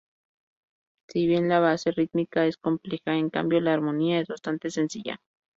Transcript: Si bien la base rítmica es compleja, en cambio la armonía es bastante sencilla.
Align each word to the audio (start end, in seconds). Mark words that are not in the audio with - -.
Si 1.09 1.27
bien 1.27 1.47
la 1.47 1.59
base 1.59 1.91
rítmica 1.91 2.47
es 2.47 2.57
compleja, 2.57 3.13
en 3.13 3.29
cambio 3.29 3.61
la 3.61 3.73
armonía 3.73 4.19
es 4.19 4.27
bastante 4.29 4.71
sencilla. 4.71 5.21